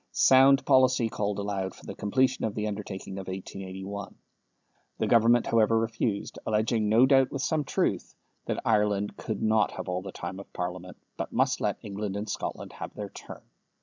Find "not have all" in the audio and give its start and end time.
9.43-10.01